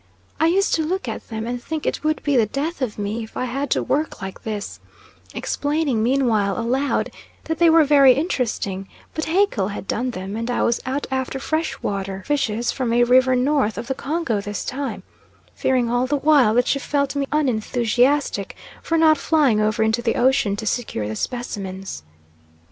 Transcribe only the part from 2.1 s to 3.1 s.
be the death of